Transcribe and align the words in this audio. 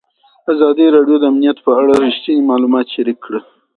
ازادي 0.53 0.85
راډیو 0.95 1.17
د 1.19 1.23
امنیت 1.31 1.57
په 1.65 1.71
اړه 1.79 1.91
رښتیني 2.03 2.41
معلومات 2.51 2.85
شریک 2.95 3.17
کړي. 3.25 3.39